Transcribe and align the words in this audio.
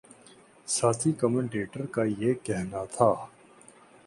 ساتھی 0.67 1.11
کمنٹیٹر 1.19 1.85
کا 1.85 2.03
یہ 2.17 2.33
کہنا 2.43 2.83
تھا 2.91 3.13